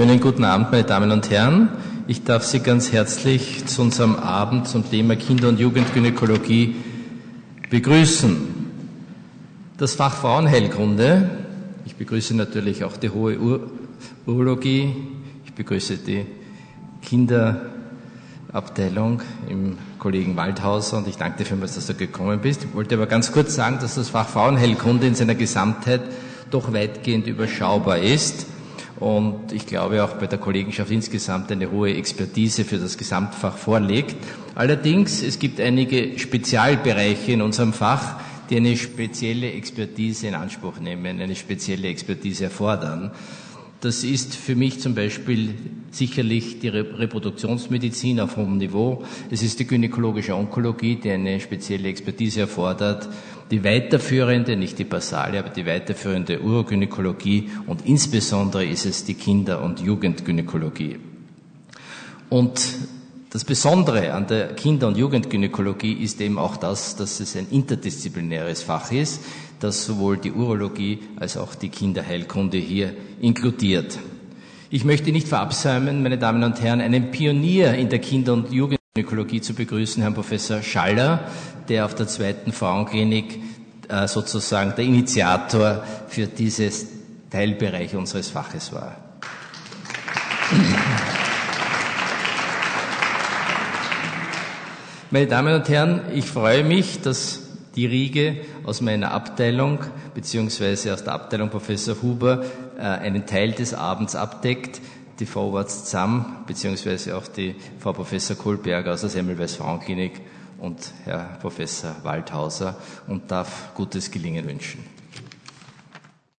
Schönen 0.00 0.18
guten 0.18 0.44
Abend, 0.44 0.70
meine 0.70 0.84
Damen 0.84 1.10
und 1.10 1.28
Herren. 1.28 1.68
Ich 2.06 2.24
darf 2.24 2.42
Sie 2.42 2.60
ganz 2.60 2.90
herzlich 2.90 3.66
zu 3.66 3.82
unserem 3.82 4.16
Abend 4.16 4.66
zum 4.66 4.90
Thema 4.90 5.14
Kinder- 5.14 5.50
und 5.50 5.60
Jugendgynäkologie 5.60 6.76
begrüßen. 7.68 8.34
Das 9.76 9.96
Fach 9.96 10.14
Frauenheilkunde, 10.14 11.28
ich 11.84 11.96
begrüße 11.96 12.34
natürlich 12.34 12.82
auch 12.82 12.96
die 12.96 13.10
hohe 13.10 13.38
Ur 13.38 13.70
Urologie, 14.24 14.94
ich 15.44 15.52
begrüße 15.52 15.98
die 15.98 16.24
Kinderabteilung 17.02 19.20
im 19.50 19.76
Kollegen 19.98 20.34
Waldhauser 20.34 20.96
und 20.96 21.08
ich 21.08 21.18
danke 21.18 21.36
dir 21.36 21.44
vielmals, 21.44 21.74
dass 21.74 21.88
du 21.88 21.92
gekommen 21.92 22.40
bist. 22.40 22.64
Ich 22.64 22.74
wollte 22.74 22.94
aber 22.94 23.04
ganz 23.04 23.32
kurz 23.32 23.54
sagen, 23.54 23.76
dass 23.82 23.96
das 23.96 24.08
Fach 24.08 24.30
Frauenheilkunde 24.30 25.06
in 25.06 25.14
seiner 25.14 25.34
Gesamtheit 25.34 26.00
doch 26.50 26.72
weitgehend 26.72 27.26
überschaubar 27.26 27.98
ist 27.98 28.46
und 29.00 29.52
ich 29.52 29.66
glaube 29.66 30.04
auch 30.04 30.12
bei 30.14 30.26
der 30.26 30.38
Kollegenschaft 30.38 30.90
insgesamt 30.90 31.50
eine 31.50 31.70
hohe 31.70 31.94
Expertise 31.94 32.64
für 32.64 32.76
das 32.76 32.98
Gesamtfach 32.98 33.56
vorlegt. 33.56 34.16
Allerdings, 34.54 35.22
es 35.22 35.38
gibt 35.38 35.58
einige 35.58 36.18
Spezialbereiche 36.18 37.32
in 37.32 37.42
unserem 37.42 37.72
Fach, 37.72 38.20
die 38.50 38.56
eine 38.56 38.76
spezielle 38.76 39.52
Expertise 39.52 40.26
in 40.26 40.34
Anspruch 40.34 40.80
nehmen, 40.80 41.20
eine 41.20 41.34
spezielle 41.34 41.88
Expertise 41.88 42.44
erfordern. 42.44 43.10
Das 43.80 44.04
ist 44.04 44.34
für 44.34 44.56
mich 44.56 44.80
zum 44.80 44.94
Beispiel 44.94 45.54
sicherlich 45.90 46.58
die 46.60 46.68
Reproduktionsmedizin 46.68 48.20
auf 48.20 48.36
hohem 48.36 48.58
Niveau. 48.58 49.04
Es 49.30 49.42
ist 49.42 49.58
die 49.58 49.66
gynäkologische 49.66 50.34
Onkologie, 50.34 50.96
die 50.96 51.10
eine 51.10 51.40
spezielle 51.40 51.88
Expertise 51.88 52.40
erfordert 52.40 53.08
die 53.50 53.64
weiterführende, 53.64 54.56
nicht 54.56 54.78
die 54.78 54.84
basale, 54.84 55.38
aber 55.38 55.48
die 55.48 55.66
weiterführende 55.66 56.40
Urogynäkologie 56.40 57.50
und 57.66 57.84
insbesondere 57.84 58.64
ist 58.64 58.86
es 58.86 59.04
die 59.04 59.14
Kinder- 59.14 59.62
und 59.62 59.80
Jugendgynäkologie. 59.80 60.98
Und 62.28 62.60
das 63.30 63.44
Besondere 63.44 64.12
an 64.12 64.26
der 64.26 64.54
Kinder- 64.54 64.88
und 64.88 64.96
Jugendgynäkologie 64.96 65.92
ist 65.92 66.20
eben 66.20 66.36
auch 66.36 66.56
das, 66.56 66.96
dass 66.96 67.20
es 67.20 67.36
ein 67.36 67.46
interdisziplinäres 67.50 68.62
Fach 68.64 68.90
ist, 68.90 69.22
das 69.60 69.84
sowohl 69.84 70.16
die 70.16 70.32
Urologie 70.32 70.98
als 71.16 71.36
auch 71.36 71.54
die 71.54 71.68
Kinderheilkunde 71.68 72.58
hier 72.58 72.92
inkludiert. 73.20 73.98
Ich 74.68 74.84
möchte 74.84 75.12
nicht 75.12 75.28
verabsäumen, 75.28 76.02
meine 76.02 76.18
Damen 76.18 76.42
und 76.42 76.60
Herren, 76.60 76.80
einen 76.80 77.12
Pionier 77.12 77.74
in 77.74 77.88
der 77.88 78.00
Kinder- 78.00 78.32
und 78.32 78.52
Jugendgynäkologie 78.52 79.40
zu 79.40 79.54
begrüßen, 79.54 80.02
Herrn 80.02 80.14
Professor 80.14 80.62
Schaller, 80.62 81.20
der 81.68 81.84
auf 81.84 81.94
der 81.94 82.08
zweiten 82.08 82.52
Frauenklinik 82.52 83.40
äh, 83.88 84.08
sozusagen 84.08 84.74
der 84.76 84.84
Initiator 84.84 85.84
für 86.08 86.26
dieses 86.26 86.86
Teilbereich 87.30 87.94
unseres 87.94 88.28
Faches 88.28 88.72
war. 88.72 89.09
Meine 95.12 95.26
Damen 95.26 95.56
und 95.56 95.68
Herren, 95.68 96.02
ich 96.14 96.24
freue 96.26 96.62
mich, 96.62 97.00
dass 97.00 97.40
die 97.74 97.84
Riege 97.84 98.36
aus 98.62 98.80
meiner 98.80 99.10
Abteilung 99.10 99.80
beziehungsweise 100.14 100.94
aus 100.94 101.02
der 101.02 101.14
Abteilung 101.14 101.50
Professor 101.50 101.96
Huber 102.00 102.44
äh, 102.78 102.82
einen 102.82 103.26
Teil 103.26 103.50
des 103.50 103.74
Abends 103.74 104.14
abdeckt. 104.14 104.80
Die 105.18 105.26
Frau 105.26 105.52
Watz 105.52 105.86
Zamm 105.86 106.44
beziehungsweise 106.46 107.16
auch 107.16 107.26
die 107.26 107.56
Frau 107.80 107.92
Professor 107.92 108.36
Kohlberger 108.36 108.92
aus 108.92 109.00
der 109.00 109.10
Semmelweis 109.10 109.56
Frauenklinik 109.56 110.20
und 110.58 110.92
Herr 111.04 111.38
Professor 111.40 111.96
Waldhauser 112.04 112.76
und 113.08 113.32
darf 113.32 113.74
gutes 113.74 114.12
Gelingen 114.12 114.46
wünschen. 114.46 114.99